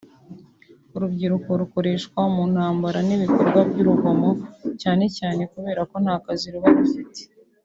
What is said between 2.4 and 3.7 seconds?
ntambara n’ibikorwa